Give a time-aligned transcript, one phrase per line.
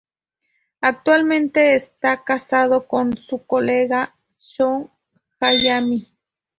[0.79, 4.89] Actualmente, está casada con su colega Shō
[5.39, 6.11] Hayami.